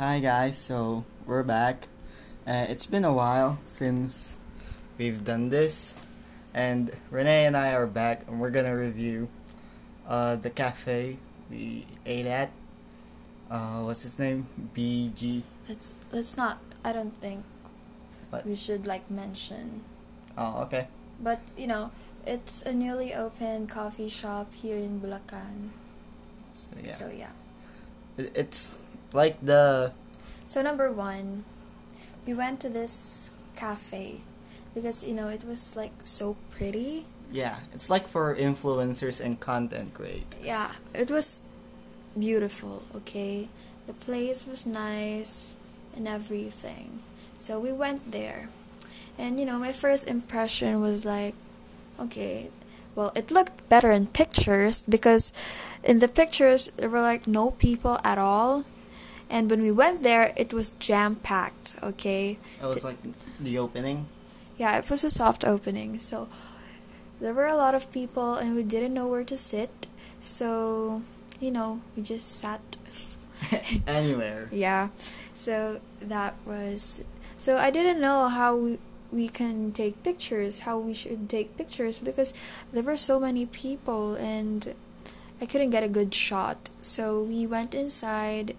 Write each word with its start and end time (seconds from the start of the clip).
Hi 0.00 0.16
guys, 0.18 0.56
so 0.56 1.04
we're 1.26 1.42
back. 1.42 1.84
Uh, 2.48 2.64
it's 2.72 2.86
been 2.86 3.04
a 3.04 3.12
while 3.12 3.60
since 3.68 4.40
we've 4.96 5.22
done 5.22 5.50
this, 5.52 5.92
and 6.56 6.90
Renee 7.10 7.44
and 7.44 7.54
I 7.54 7.74
are 7.76 7.84
back, 7.84 8.24
and 8.26 8.40
we're 8.40 8.48
gonna 8.48 8.74
review 8.74 9.28
uh, 10.08 10.36
the 10.36 10.48
cafe 10.48 11.18
we 11.50 11.84
ate 12.06 12.24
at. 12.24 12.48
Uh, 13.50 13.84
what's 13.84 14.00
his 14.08 14.18
name? 14.18 14.48
BG. 14.72 15.42
Let's 15.68 15.94
let's 16.16 16.34
not. 16.34 16.64
I 16.80 16.96
don't 16.96 17.20
think 17.20 17.44
What? 18.30 18.46
we 18.48 18.56
should 18.56 18.88
like 18.88 19.10
mention. 19.12 19.84
Oh, 20.32 20.64
okay. 20.64 20.88
But 21.20 21.44
you 21.60 21.66
know, 21.66 21.92
it's 22.24 22.62
a 22.64 22.72
newly 22.72 23.12
opened 23.12 23.68
coffee 23.68 24.08
shop 24.08 24.48
here 24.54 24.80
in 24.80 24.96
Bulacan. 25.04 25.76
So 26.56 26.72
yeah, 26.80 26.88
So 26.88 27.12
yeah. 27.12 27.36
It, 28.16 28.32
it's 28.34 28.79
like 29.12 29.40
the 29.44 29.92
So 30.46 30.62
number 30.62 30.90
one, 30.90 31.44
we 32.26 32.34
went 32.34 32.60
to 32.60 32.68
this 32.68 33.30
cafe 33.56 34.20
because 34.74 35.04
you 35.04 35.14
know 35.14 35.28
it 35.28 35.44
was 35.44 35.76
like 35.76 35.92
so 36.04 36.36
pretty. 36.50 37.06
yeah, 37.32 37.60
it's 37.74 37.88
like 37.90 38.08
for 38.08 38.34
influencers 38.34 39.20
and 39.22 39.38
content 39.38 39.94
creators. 39.94 40.42
Yeah, 40.42 40.72
it 40.94 41.10
was 41.10 41.40
beautiful. 42.18 42.82
Okay, 42.96 43.48
the 43.86 43.92
place 43.92 44.46
was 44.46 44.66
nice 44.66 45.54
and 45.96 46.08
everything. 46.08 47.00
So 47.36 47.58
we 47.58 47.72
went 47.72 48.12
there, 48.12 48.48
and 49.18 49.38
you 49.40 49.46
know 49.46 49.58
my 49.58 49.72
first 49.72 50.06
impression 50.08 50.80
was 50.80 51.04
like, 51.04 51.34
okay, 51.98 52.50
well 52.94 53.12
it 53.14 53.30
looked 53.30 53.68
better 53.68 53.90
in 53.90 54.06
pictures 54.08 54.82
because 54.88 55.32
in 55.84 55.98
the 56.00 56.08
pictures 56.08 56.68
there 56.76 56.90
were 56.90 57.00
like 57.00 57.26
no 57.26 57.50
people 57.52 57.98
at 58.04 58.18
all, 58.18 58.64
and 59.30 59.50
when 59.50 59.62
we 59.62 59.70
went 59.70 60.02
there 60.02 60.32
it 60.36 60.52
was 60.52 60.72
jam 60.72 61.16
packed. 61.16 61.76
Okay, 61.82 62.38
It 62.62 62.66
was 62.66 62.84
like 62.84 62.98
the 63.38 63.56
opening. 63.58 64.06
yeah, 64.58 64.76
it 64.78 64.90
was 64.90 65.04
a 65.04 65.10
soft 65.10 65.44
opening, 65.44 65.98
so 66.00 66.28
there 67.20 67.34
were 67.34 67.46
a 67.46 67.56
lot 67.56 67.74
of 67.74 67.90
people 67.92 68.34
and 68.34 68.54
we 68.54 68.62
didn't 68.62 68.94
know 68.94 69.06
where 69.06 69.24
to 69.24 69.36
sit. 69.36 69.86
So, 70.20 71.02
you 71.40 71.50
know, 71.50 71.80
we 71.96 72.02
just 72.02 72.28
sat. 72.38 72.60
Anywhere. 73.86 74.48
Yeah. 74.52 74.88
So 75.34 75.80
that 76.02 76.34
was 76.44 77.00
so 77.38 77.56
I 77.56 77.70
didn't 77.70 78.00
know 78.00 78.28
how 78.28 78.54
we 78.56 78.78
we 79.10 79.28
can 79.28 79.72
take 79.72 80.02
pictures, 80.02 80.60
how 80.60 80.78
we 80.78 80.94
should 80.94 81.28
take 81.28 81.56
pictures 81.56 81.98
because 81.98 82.32
there 82.72 82.82
were 82.82 82.96
so 82.96 83.18
many 83.18 83.44
people 83.46 84.14
and 84.14 84.74
I 85.40 85.46
couldn't 85.46 85.70
get 85.70 85.82
a 85.82 85.88
good 85.88 86.14
shot. 86.14 86.68
So 86.82 87.22
we 87.22 87.46
went 87.46 87.74
inside 87.74 88.54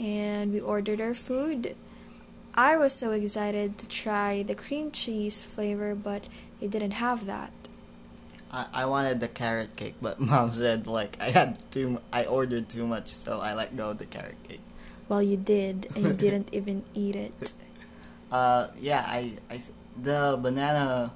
and 0.00 0.52
we 0.52 0.60
ordered 0.60 1.00
our 1.00 1.14
food. 1.14 1.76
I 2.54 2.76
was 2.76 2.92
so 2.92 3.12
excited 3.12 3.78
to 3.78 3.86
try 3.86 4.42
the 4.42 4.54
cream 4.54 4.90
cheese 4.90 5.42
flavor, 5.42 5.94
but 5.94 6.24
it 6.60 6.70
didn't 6.70 6.92
have 6.92 7.26
that. 7.26 7.52
I, 8.50 8.66
I 8.72 8.86
wanted 8.86 9.20
the 9.20 9.28
carrot 9.28 9.76
cake, 9.76 9.94
but 10.00 10.18
mom 10.30 10.52
said 10.52 10.86
like 10.86 11.16
I 11.20 11.30
had 11.30 11.58
too 11.70 11.86
m- 11.86 11.98
I 12.12 12.24
ordered 12.24 12.68
too 12.68 12.86
much, 12.86 13.08
so 13.08 13.40
I 13.40 13.54
let 13.54 13.76
go 13.76 13.90
of 13.90 13.98
the 13.98 14.06
carrot 14.06 14.42
cake. 14.48 14.60
Well, 15.08 15.22
you 15.22 15.36
did, 15.36 15.88
and 15.94 16.04
you 16.04 16.12
didn't 16.24 16.48
even 16.52 16.82
eat 16.94 17.14
it. 17.14 17.52
Uh, 18.30 18.68
yeah, 18.80 19.04
I, 19.08 19.32
I 19.50 19.60
the 20.00 20.38
banana 20.40 21.10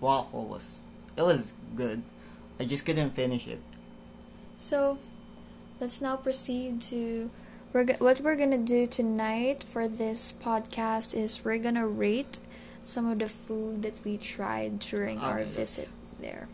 waffle 0.00 0.44
was 0.44 0.80
it 1.16 1.22
was 1.22 1.54
good. 1.74 2.02
I 2.60 2.66
just 2.66 2.84
couldn't 2.84 3.12
finish 3.12 3.48
it. 3.48 3.60
So, 4.54 4.98
let's 5.80 6.02
now 6.02 6.16
proceed 6.16 6.82
to 6.92 7.30
we're 7.72 7.84
go- 7.84 7.98
what 7.98 8.20
we're 8.20 8.36
gonna 8.36 8.58
do 8.58 8.86
tonight 8.86 9.62
for 9.64 9.86
this 9.88 10.32
podcast 10.32 11.14
is 11.16 11.44
we're 11.44 11.58
gonna 11.58 11.86
rate 11.86 12.38
some 12.84 13.06
of 13.10 13.18
the 13.18 13.28
food 13.28 13.82
that 13.82 13.94
we 14.04 14.16
tried 14.16 14.78
during 14.78 15.18
our 15.18 15.40
Okay, 15.40 15.50
visit 15.50 15.88
there. 16.20 16.48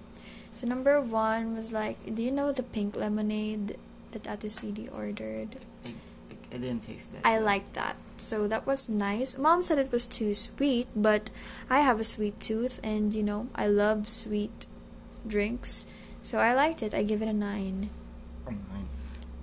So 0.53 0.67
number 0.67 1.01
one 1.01 1.55
was 1.55 1.73
like, 1.73 1.99
do 2.15 2.23
you 2.23 2.31
know 2.31 2.53
the 2.53 2.63
pink 2.63 2.97
lemonade 2.97 3.77
that 4.13 4.27
Ate 4.27 4.51
CD 4.51 4.89
ordered? 4.89 5.57
I, 5.85 5.89
I, 5.89 6.35
I 6.55 6.59
didn't 6.59 6.83
taste 6.83 7.13
that. 7.13 7.27
I 7.27 7.39
like 7.39 7.73
that. 7.75 7.97
So 8.17 8.47
that 8.47 8.67
was 8.67 8.89
nice. 8.89 9.37
Mom 9.39 9.63
said 9.63 9.79
it 9.79 9.91
was 9.91 10.07
too 10.07 10.35
sweet, 10.35 10.87
but 10.95 11.31
I 11.69 11.81
have 11.81 11.99
a 11.99 12.05
sweet 12.05 12.39
tooth 12.39 12.79
and 12.83 13.13
you 13.15 13.23
know, 13.23 13.49
I 13.55 13.67
love 13.67 14.09
sweet 14.09 14.67
drinks. 15.27 15.87
So 16.23 16.39
I 16.39 16.55
liked 16.55 16.83
it. 16.83 16.95
I 16.95 17.03
give 17.03 17.21
it 17.23 17.29
a 17.29 17.33
9. 17.33 17.91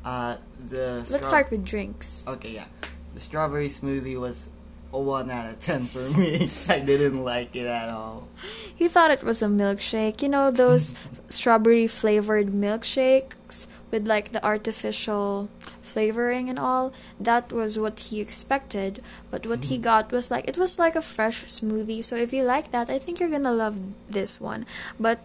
Uh, 0.04 0.38
the 0.70 1.06
Let's 1.10 1.28
start 1.28 1.52
with 1.52 1.66
drinks. 1.66 2.24
Okay, 2.28 2.52
yeah, 2.52 2.66
the 3.14 3.20
strawberry 3.20 3.70
smoothie 3.70 4.20
was 4.20 4.50
a 4.94 5.00
one 5.00 5.30
out 5.30 5.50
of 5.50 5.60
ten 5.60 5.86
for 5.86 6.00
me. 6.18 6.50
I 6.70 6.80
didn't 6.80 7.24
like 7.24 7.56
it 7.56 7.68
at 7.68 7.90
all. 7.90 8.28
He 8.76 8.88
thought 8.88 9.12
it 9.12 9.24
was 9.24 9.42
a 9.42 9.48
milkshake. 9.48 10.22
You 10.22 10.30
know 10.30 10.52
those 10.52 10.96
strawberry 11.30 11.88
flavored 11.88 12.48
milkshakes 12.48 13.68
with 13.90 14.08
like 14.08 14.32
the 14.32 14.44
artificial 14.46 15.50
flavoring 15.82 16.50
and 16.50 16.60
all. 16.60 16.94
That 17.20 17.52
was 17.52 17.78
what 17.78 18.00
he 18.12 18.22
expected, 18.22 19.02
but 19.30 19.46
what 19.46 19.66
he 19.66 19.78
got 19.92 20.12
was 20.12 20.32
like 20.32 20.48
it 20.48 20.58
was 20.58 20.80
like 20.80 20.96
a 20.96 21.02
fresh 21.02 21.46
smoothie. 21.46 22.04
So 22.04 22.16
if 22.16 22.34
you 22.34 22.44
like 22.44 22.72
that, 22.72 22.90
I 22.90 23.00
think 23.00 23.20
you're 23.20 23.30
to 23.30 23.52
love 23.52 23.78
this 24.10 24.40
one. 24.40 24.66
But 25.00 25.20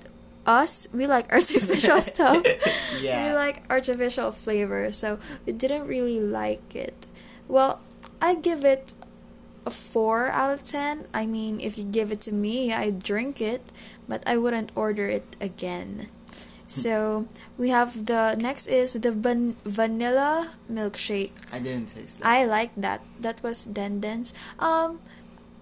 us, 0.47 0.87
we 0.93 1.07
like 1.07 1.31
artificial 1.33 2.01
stuff. 2.13 2.45
Yeah. 3.01 3.29
We 3.29 3.35
like 3.35 3.63
artificial 3.69 4.33
flavor, 4.33 4.91
so 4.93 5.19
we 5.45 5.53
didn't 5.53 5.87
really 5.87 6.21
like 6.21 6.75
it. 6.75 7.07
Well, 7.49 7.81
I 8.21 8.35
give 8.35 8.65
it 8.65 8.93
a 9.67 9.71
4 9.71 10.31
out 10.31 10.53
of 10.53 10.65
10. 10.65 11.07
I 11.13 11.27
mean, 11.27 11.61
if 11.61 11.77
you 11.77 11.85
give 11.85 12.11
it 12.13 12.21
to 12.23 12.33
me, 12.33 12.73
I'd 12.73 13.03
drink 13.03 13.41
it, 13.41 13.63
but 14.09 14.23
I 14.27 14.37
wouldn't 14.37 14.71
order 14.75 15.07
it 15.09 15.37
again. 15.41 16.09
So, 16.69 17.29
we 17.57 17.71
have 17.71 18.07
the 18.07 18.35
next 18.41 18.67
is 18.67 18.95
the 18.95 19.13
van- 19.13 19.55
vanilla 19.65 20.51
milkshake. 20.71 21.31
I 21.53 21.61
didn't 21.61 21.95
taste 21.95 22.19
that. 22.19 22.27
I 22.27 22.45
like 22.45 22.75
that. 22.77 23.03
That 23.21 23.41
was 23.43 23.65
Denden's. 23.65 24.35
Um, 24.59 24.99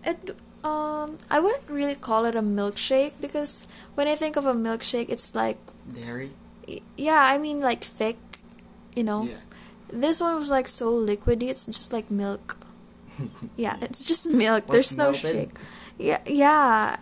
it 0.02 0.34
um 0.64 1.18
I 1.30 1.38
wouldn't 1.40 1.68
really 1.68 1.94
call 1.94 2.24
it 2.24 2.34
a 2.34 2.42
milkshake 2.42 3.12
because 3.20 3.66
when 3.94 4.08
I 4.08 4.16
think 4.16 4.36
of 4.36 4.46
a 4.46 4.54
milkshake, 4.54 5.08
it's 5.08 5.34
like 5.34 5.58
Dairy. 5.92 6.30
yeah, 6.96 7.22
I 7.32 7.38
mean 7.38 7.60
like 7.60 7.84
thick, 7.84 8.16
you 8.96 9.04
know. 9.04 9.24
Yeah. 9.24 9.42
This 9.92 10.20
one 10.20 10.34
was 10.36 10.50
like 10.50 10.66
so 10.66 10.90
liquidy. 10.92 11.48
It's 11.48 11.66
just 11.66 11.92
like 11.92 12.10
milk. 12.10 12.56
Yeah, 13.56 13.76
it's 13.80 14.04
just 14.04 14.26
milk. 14.26 14.66
There's 14.66 14.96
no 14.96 15.12
melted? 15.12 15.20
shake. 15.22 15.50
Yeah, 15.98 16.18
yeah. 16.26 16.96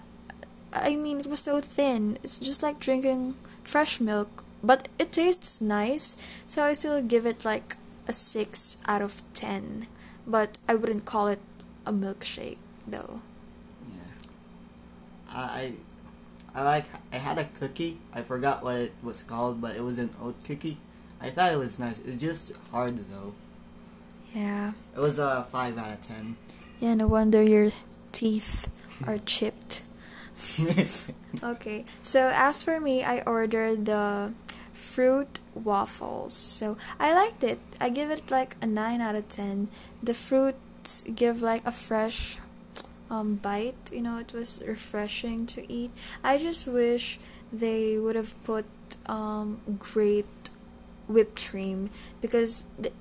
I 0.75 0.97
mean, 0.97 1.21
it 1.21 1.27
was 1.27 1.41
so 1.41 1.61
thin. 1.61 2.19
It's 2.23 2.39
just 2.39 2.63
like 2.63 2.79
drinking 2.81 3.35
fresh 3.65 4.01
milk, 4.01 4.45
but 4.63 4.89
it 4.99 5.13
tastes 5.13 5.61
nice. 5.63 6.17
So 6.49 6.63
I 6.65 6.75
still 6.75 7.01
give 7.01 7.25
it 7.25 7.45
like 7.47 7.77
a 8.07 8.13
6 8.13 8.77
out 8.87 9.01
of 9.01 9.23
10. 9.33 9.87
But 10.27 10.59
I 10.69 10.75
wouldn't 10.75 11.07
call 11.07 11.29
it 11.29 11.41
a 11.87 11.93
milkshake 11.93 12.59
though. 12.87 13.23
I 15.33 15.73
I 16.55 16.63
like 16.63 16.87
I 17.13 17.17
had 17.17 17.39
a 17.39 17.45
cookie. 17.45 17.99
I 18.13 18.23
forgot 18.23 18.63
what 18.63 18.77
it 18.77 18.93
was 19.03 19.23
called, 19.23 19.61
but 19.61 19.77
it 19.77 19.83
was 19.83 19.99
an 19.99 20.11
oat 20.21 20.37
cookie. 20.45 20.79
I 21.21 21.31
thought 21.31 21.53
it 21.53 21.59
was 21.59 21.79
nice. 21.79 22.01
It's 22.05 22.21
just 22.21 22.53
hard 22.71 22.99
though. 23.11 23.35
Yeah. 24.35 24.73
It 24.95 25.01
was 25.01 25.19
a 25.19 25.47
five 25.51 25.79
out 25.79 25.93
of 25.93 26.03
ten. 26.03 26.37
Yeah, 26.81 26.95
no 26.95 27.07
wonder 27.07 27.43
your 27.43 27.71
teeth 28.13 28.69
are 29.07 29.19
chipped. 29.27 29.83
Okay, 31.43 31.85
so 32.03 32.31
as 32.35 32.63
for 32.63 32.81
me, 32.81 33.03
I 33.05 33.21
ordered 33.23 33.87
the 33.87 34.33
fruit 34.73 35.39
waffles. 35.55 36.35
So 36.35 36.77
I 36.99 37.15
liked 37.15 37.43
it. 37.45 37.59
I 37.81 37.89
give 37.89 38.11
it 38.11 38.31
like 38.31 38.57
a 38.61 38.67
9 38.67 39.01
out 39.01 39.15
of 39.15 39.29
10. 39.29 39.69
The 40.03 40.15
fruits 40.15 41.03
give 41.15 41.41
like 41.41 41.65
a 41.65 41.73
fresh 41.73 42.39
um, 43.13 43.29
bite. 43.37 43.85
You 43.93 44.03
know, 44.07 44.17
it 44.25 44.33
was 44.33 44.51
refreshing 44.67 45.47
to 45.55 45.61
eat. 45.71 45.91
I 46.25 46.39
just 46.39 46.67
wish 46.67 47.19
they 47.53 47.99
would 48.03 48.17
have 48.17 48.33
put 48.45 48.65
um, 49.07 49.61
great 49.79 50.27
whipped 51.09 51.41
cream 51.51 51.91
because 52.25 52.65
th- 52.83 52.95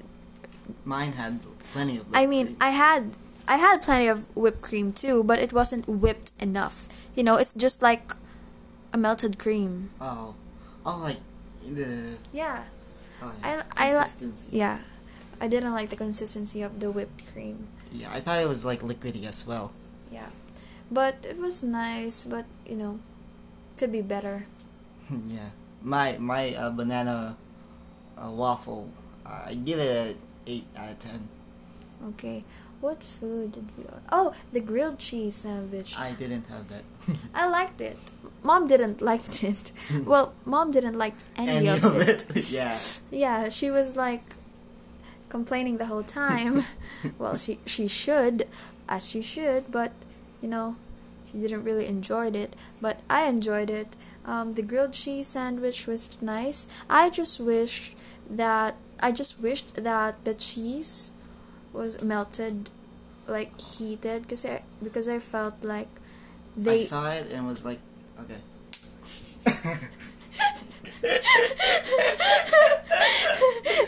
Mine 0.86 1.14
had 1.14 1.40
plenty 1.74 1.98
of. 1.98 2.06
I 2.14 2.26
mean, 2.26 2.46
cream. 2.46 2.58
I 2.62 2.72
had 2.72 3.04
I 3.48 3.58
had 3.58 3.82
plenty 3.82 4.08
of 4.08 4.18
whipped 4.36 4.62
cream 4.62 4.94
too, 4.94 5.24
but 5.24 5.40
it 5.40 5.52
wasn't 5.54 5.88
whipped 5.88 6.32
enough. 6.40 6.88
You 7.16 7.24
know, 7.24 7.36
it's 7.42 7.54
just 7.54 7.82
like 7.82 8.14
a 8.94 8.98
melted 8.98 9.38
cream. 9.40 9.90
Oh, 10.00 10.36
oh, 10.86 11.00
like 11.02 11.20
the. 11.68 12.18
Yeah. 12.34 12.64
Oh, 13.22 13.32
I- 13.44 13.56
yeah. 13.56 13.64
I 13.78 13.88
li- 14.00 14.32
Yeah. 14.52 14.78
I 15.42 15.48
didn't 15.48 15.74
like 15.74 15.90
the 15.90 15.96
consistency 15.98 16.62
of 16.62 16.80
the 16.80 16.92
whipped 16.92 17.22
cream. 17.34 17.68
Yeah, 17.92 18.10
I 18.14 18.20
thought 18.20 18.40
it 18.42 18.48
was 18.48 18.64
like 18.64 18.82
liquidy 18.82 19.26
as 19.26 19.46
well. 19.46 19.74
Yeah. 20.12 20.30
But 20.92 21.24
it 21.24 21.38
was 21.38 21.64
nice, 21.64 22.24
but 22.26 22.46
you 22.68 22.76
know, 22.76 23.00
could 23.78 23.92
be 23.92 24.02
better. 24.02 24.46
yeah, 25.28 25.52
my 25.82 26.18
my 26.18 26.54
uh, 26.56 26.70
banana 26.70 27.38
uh, 28.18 28.30
waffle. 28.32 28.90
Uh, 29.26 29.48
I 29.48 29.54
give 29.56 29.80
it 29.80 29.90
a 29.90 30.52
eight 30.52 30.66
out 30.76 30.90
of 30.92 31.00
ten. 31.00 31.28
Okay. 32.10 32.44
What 32.82 33.04
food 33.04 33.52
did 33.52 33.70
we 33.78 33.84
order? 33.86 34.02
Oh, 34.12 34.34
the 34.52 34.60
grilled 34.60 34.98
cheese 34.98 35.36
sandwich. 35.36 35.94
I 35.98 36.14
didn't 36.14 36.48
have 36.50 36.68
that. 36.70 36.82
I 37.34 37.48
liked 37.48 37.80
it. 37.80 37.96
Mom 38.42 38.66
didn't 38.68 39.02
like 39.12 39.44
it. 39.44 39.72
well, 40.04 40.34
mom 40.46 40.72
didn't 40.72 40.98
like 40.98 41.14
any, 41.38 41.52
Any 41.52 41.68
of, 41.70 41.84
of 41.86 42.02
it. 42.02 42.26
it? 42.36 42.50
yeah. 42.50 42.80
Yeah, 43.12 43.50
she 43.50 43.70
was 43.70 43.96
like 43.96 44.24
complaining 45.30 45.78
the 45.78 45.86
whole 45.86 46.02
time. 46.04 46.66
well, 47.20 47.38
she 47.38 47.60
she 47.68 47.88
should, 47.88 48.48
as 48.92 49.08
she 49.08 49.22
should, 49.22 49.72
but 49.72 49.94
you 50.42 50.50
know, 50.50 50.76
she 51.32 51.40
didn't 51.40 51.64
really 51.64 51.88
enjoy 51.88 52.28
it. 52.28 52.56
But 52.82 53.00
I 53.10 53.28
enjoyed 53.28 53.70
it. 53.70 53.88
Um, 54.26 54.54
the 54.54 54.62
grilled 54.62 54.94
cheese 54.94 55.28
sandwich 55.28 55.88
was 55.88 56.22
nice. 56.22 56.68
I 56.90 57.10
just 57.10 57.40
wish 57.40 57.96
that 58.30 58.76
I 59.00 59.12
just 59.12 59.42
wished 59.42 59.76
that 59.76 60.24
the 60.26 60.34
cheese 60.36 61.12
was 61.74 62.04
melted, 62.04 62.70
like 63.28 63.60
heated, 63.60 64.28
cause 64.28 64.46
I, 64.46 64.62
because 64.84 65.08
I 65.08 65.20
felt 65.20 65.64
like 65.64 65.88
I 66.58 66.64
they 66.64 66.84
saw 66.84 67.10
it 67.12 67.32
and 67.32 67.48
was 67.48 67.64
like, 67.66 67.80
okay. 68.20 68.42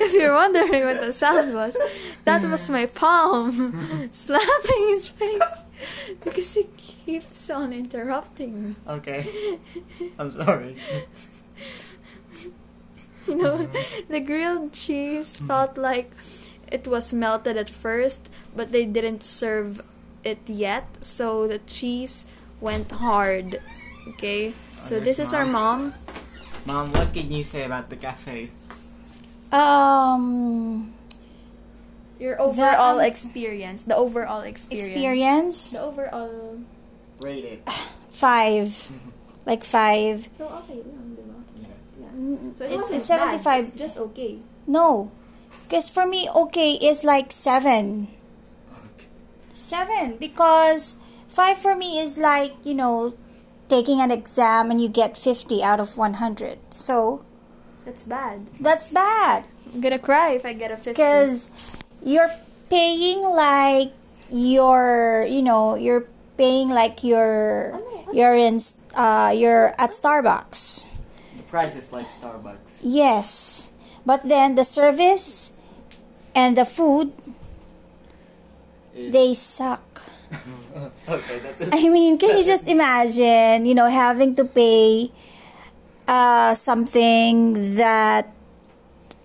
if 0.01 0.13
you're 0.13 0.33
wondering 0.33 0.85
what 0.85 0.99
the 0.99 1.13
sound 1.13 1.53
was, 1.53 1.77
that 2.25 2.41
was 2.43 2.69
my 2.69 2.85
palm 2.85 4.09
slapping 4.11 4.87
his 4.89 5.09
face 5.09 5.41
because 6.23 6.53
he 6.53 6.63
keeps 6.77 7.49
on 7.49 7.73
interrupting 7.73 8.69
me. 8.69 8.75
okay. 8.87 9.27
I'm 10.19 10.31
sorry. 10.31 10.77
You 13.27 13.35
know, 13.35 13.69
the 14.09 14.19
grilled 14.19 14.73
cheese 14.73 15.37
felt 15.37 15.77
like 15.77 16.11
it 16.71 16.87
was 16.87 17.13
melted 17.13 17.57
at 17.57 17.69
first, 17.69 18.29
but 18.55 18.71
they 18.71 18.85
didn't 18.85 19.23
serve 19.23 19.81
it 20.23 20.39
yet, 20.47 21.03
so 21.03 21.47
the 21.47 21.59
cheese 21.59 22.25
went 22.59 22.91
hard. 22.91 23.61
Okay, 24.15 24.53
so 24.71 24.99
there's 24.99 25.17
this 25.17 25.29
is 25.29 25.33
our 25.33 25.45
mom. 25.45 25.93
Mom, 26.65 26.91
what 26.91 27.13
can 27.13 27.31
you 27.31 27.43
say 27.43 27.63
about 27.63 27.89
the 27.89 27.95
cafe? 27.95 28.49
Um, 29.51 30.93
Your 32.19 32.39
overall 32.39 32.99
experience, 32.99 33.83
the 33.83 33.95
overall 33.97 34.41
experience, 34.41 34.87
experience 34.87 35.71
the 35.71 35.81
overall. 35.81 36.59
Rate 37.19 37.45
it. 37.45 37.69
five, 38.09 38.87
like 39.45 39.63
five. 39.63 40.29
So 40.37 40.45
okay 40.63 40.79
lang, 40.87 41.17
di 41.17 41.23
ba? 41.25 41.37
Mm, 42.13 42.55
So 42.57 42.63
it 42.63 42.71
It's, 42.71 42.81
wasn't 42.81 42.97
it's 43.01 43.07
bad, 43.09 43.19
seventy-five. 43.19 43.61
It's 43.65 43.75
just 43.75 43.97
okay. 44.11 44.39
No, 44.67 45.11
because 45.67 45.89
for 45.89 46.05
me, 46.07 46.29
okay 46.47 46.79
is 46.79 47.03
like 47.03 47.31
seven. 47.31 48.07
Seven 49.53 50.17
because 50.17 50.95
five 51.27 51.57
for 51.57 51.75
me 51.75 51.99
is 51.99 52.17
like 52.17 52.53
you 52.63 52.73
know 52.73 53.13
taking 53.69 54.01
an 54.01 54.11
exam 54.11 54.71
and 54.71 54.81
you 54.81 54.87
get 54.89 55.17
fifty 55.17 55.61
out 55.61 55.79
of 55.79 55.97
one 55.97 56.15
hundred. 56.23 56.57
So 56.71 57.21
That's 57.85 58.03
bad. 58.07 58.47
that's 58.59 58.89
bad. 58.89 59.43
I'm 59.73 59.81
gonna 59.81 59.99
cry 59.99 60.31
if 60.33 60.45
I 60.45 60.53
get 60.53 60.71
a 60.71 60.77
50. 60.77 60.91
because 60.93 61.49
you're 62.03 62.31
paying 62.69 63.21
like 63.23 63.91
you're 64.31 65.25
you 65.29 65.41
know 65.41 65.75
you're 65.75 66.05
paying 66.37 66.69
like 66.69 67.03
you're 67.03 67.79
you're 68.11 68.35
in 68.35 68.59
uh 68.95 69.31
you're 69.35 69.73
at 69.77 69.91
Starbucks 69.91 70.87
The 71.37 71.43
price 71.49 71.75
is 71.75 71.91
like 71.93 72.09
Starbucks. 72.09 72.81
yes 72.83 73.71
but 74.05 74.27
then 74.27 74.55
the 74.55 74.63
service 74.65 75.53
and 76.35 76.57
the 76.57 76.65
food 76.65 77.13
Is- 78.95 79.13
they 79.13 79.33
suck 79.33 79.81
okay, 81.07 81.37
that's 81.45 81.61
it. 81.61 81.69
I 81.73 81.89
mean 81.89 82.17
can 82.17 82.37
you 82.37 82.43
just 82.43 82.67
imagine 82.67 83.65
you 83.65 83.75
know 83.75 83.85
having 83.89 84.33
to 84.35 84.45
pay 84.45 85.11
uh 86.07 86.53
something 86.55 87.75
that 87.77 88.33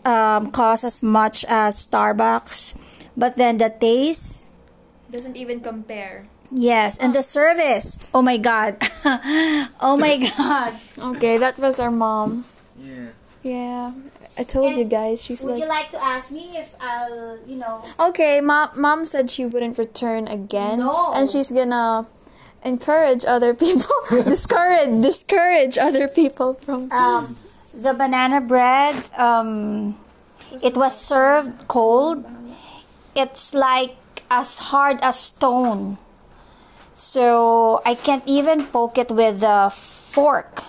um 0.09 0.51
costs 0.51 0.85
as 0.89 1.03
much 1.05 1.45
as 1.49 1.77
Starbucks 1.87 2.73
but 3.19 3.37
then 3.37 3.59
the 3.59 3.69
taste 3.69 4.47
doesn't 5.11 5.37
even 5.37 5.61
compare. 5.61 6.29
Yes, 6.51 6.97
and 6.97 7.15
the 7.15 7.21
service. 7.23 7.99
Oh 8.15 8.23
my 8.23 8.37
god. 8.37 8.77
oh 9.85 9.97
my 10.01 10.17
god. 10.17 10.73
Okay, 11.17 11.37
that 11.37 11.59
was 11.59 11.81
our 11.81 11.91
mom. 11.91 12.45
Yeah. 12.81 13.13
Yeah, 13.43 13.93
I 14.37 14.45
told 14.45 14.77
you 14.77 14.85
guys. 14.85 15.23
She's 15.25 15.43
Would 15.43 15.53
like, 15.57 15.63
you 15.63 15.69
like 15.69 15.91
to 15.93 16.01
ask 16.03 16.31
me 16.33 16.57
if 16.57 16.75
I'll, 16.81 17.39
you 17.47 17.57
know, 17.57 17.85
okay, 18.13 18.41
mom. 18.41 18.71
Mom 18.77 19.05
said 19.05 19.31
she 19.31 19.45
wouldn't 19.47 19.79
return 19.79 20.29
again, 20.29 20.79
No. 20.81 21.13
and 21.15 21.29
she's 21.29 21.51
gonna 21.51 22.07
encourage 22.65 23.25
other 23.25 23.53
people, 23.55 23.95
discourage, 24.25 25.03
discourage 25.03 25.77
other 25.79 26.07
people 26.09 26.55
from. 26.55 26.91
um 26.93 27.37
the 27.73 27.95
banana 27.95 28.41
bread 28.41 28.97
um 29.19 29.97
it 30.63 30.77
was 30.77 30.97
served 30.97 31.69
cold. 31.69 32.25
It's 33.15 33.53
like 33.53 33.97
as 34.31 34.59
hard 34.59 34.99
as 35.03 35.19
stone. 35.21 35.99
So 36.95 37.81
I 37.85 37.95
can't 37.95 38.25
even 38.27 38.67
poke 38.67 38.99
it 38.99 39.11
with 39.11 39.43
a 39.43 39.71
fork. 39.71 40.65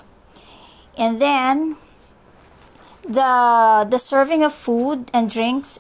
And 0.98 1.22
then 1.22 1.78
the 3.04 3.88
the 3.90 3.98
serving 3.98 4.44
of 4.44 4.54
food 4.54 5.10
and 5.14 5.30
drinks 5.30 5.80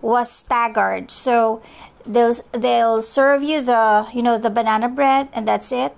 was 0.00 0.30
staggered. 0.30 1.10
So 1.10 1.62
they'll 2.06 2.34
they'll 2.52 3.02
serve 3.02 3.42
you 3.42 3.60
the 3.60 4.06
you 4.14 4.22
know 4.22 4.38
the 4.38 4.50
banana 4.50 4.88
bread 4.88 5.28
and 5.32 5.46
that's 5.46 5.72
it. 5.72 5.94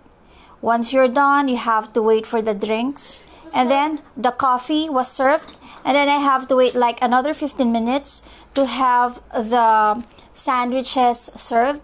Once 0.61 0.95
you're 0.95 1.09
done, 1.09 1.47
you 1.47 1.59
have 1.59 1.93
to 1.93 2.01
wait 2.01 2.25
for 2.25 2.41
the 2.41 2.55
drinks. 2.55 3.23
And 3.55 3.71
then 3.71 4.01
the 4.17 4.31
coffee 4.31 4.89
was 4.89 5.11
served 5.11 5.57
and 5.85 5.95
then 5.97 6.09
I 6.09 6.19
have 6.19 6.49
to 6.49 6.57
wait 6.57 6.75
like 6.75 6.99
another 7.03 7.35
15 7.35 7.71
minutes 7.71 8.23
to 8.55 8.67
have 8.67 9.21
the 9.33 10.05
sandwiches 10.33 11.31
served 11.37 11.83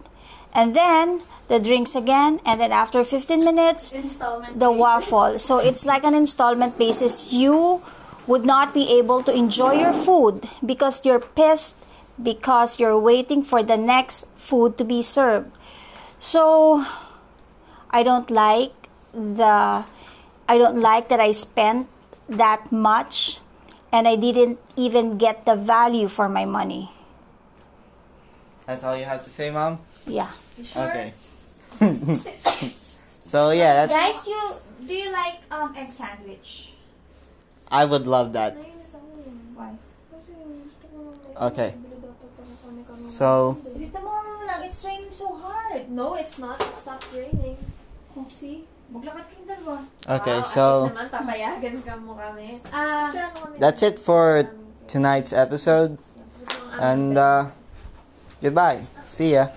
and 0.55 0.75
then 0.75 1.23
the 1.49 1.59
drinks 1.59 1.95
again 1.95 2.41
and 2.47 2.61
then 2.61 2.73
after 2.73 3.05
15 3.05 3.45
minutes 3.45 3.91
the 4.55 4.71
waffle. 4.71 5.39
So 5.39 5.59
it's 5.59 5.85
like 5.85 6.05
an 6.05 6.15
installment 6.15 6.79
basis. 6.79 7.33
You 7.33 7.83
would 8.27 8.45
not 8.45 8.73
be 8.73 8.89
able 8.99 9.23
to 9.25 9.35
enjoy 9.35 9.73
your 9.73 9.93
food 9.93 10.49
because 10.65 11.05
you're 11.05 11.21
pissed 11.21 11.75
because 12.23 12.79
you're 12.79 12.99
waiting 12.99 13.43
for 13.43 13.63
the 13.63 13.77
next 13.77 14.27
food 14.37 14.79
to 14.79 14.85
be 14.85 15.03
served. 15.03 15.51
So 16.19 16.85
I 17.91 18.03
don't 18.03 18.31
like 18.31 18.73
the 19.13 19.85
I 20.51 20.59
don't 20.59 20.83
like 20.83 21.07
that 21.15 21.21
I 21.23 21.31
spent 21.31 21.87
that 22.27 22.73
much 22.75 23.39
and 23.95 24.09
I 24.09 24.17
didn't 24.17 24.59
even 24.75 25.15
get 25.17 25.45
the 25.47 25.55
value 25.55 26.09
for 26.09 26.29
my 26.29 26.45
money. 26.45 26.91
That's 28.67 28.83
all 28.83 28.97
you 28.97 29.05
have 29.05 29.23
to 29.23 29.31
say, 29.31 29.55
Mom? 29.55 29.79
Yeah. 30.11 30.27
Okay. 30.59 31.15
so 33.23 33.55
yeah, 33.55 33.87
that's 33.87 33.95
Guys, 33.95 34.27
you 34.27 34.43
do 34.91 34.95
you 34.95 35.13
like 35.13 35.39
um 35.55 35.71
egg 35.79 35.95
sandwich? 35.95 36.75
I 37.71 37.87
would 37.87 38.11
love 38.11 38.35
that. 38.35 38.59
Why? 39.55 39.79
Okay. 41.47 41.75
So 43.07 43.55
it's 44.71 44.85
raining 44.85 45.11
so 45.11 45.35
hard. 45.35 45.91
No, 45.91 46.15
it's 46.15 46.39
not. 46.39 46.61
It 46.61 46.75
stopped 46.75 47.07
raining. 47.15 47.59
See? 48.29 48.67
Maglakat 48.91 49.25
kang 49.31 49.47
dalawa. 49.47 49.77
okay, 50.03 50.39
Wow, 50.43 50.51
so 50.51 50.65
asik 50.67 50.91
naman, 50.91 51.07
papayagan 51.15 51.75
ka 51.79 51.95
mo 52.03 52.13
kami. 52.19 52.49
Ah, 52.75 53.07
that's 53.63 53.83
it 53.87 54.03
for 54.03 54.51
tonight's 54.91 55.31
episode. 55.31 55.95
And 56.83 57.15
uh 57.15 57.55
goodbye. 58.43 58.83
See 59.07 59.39
ya. 59.39 59.55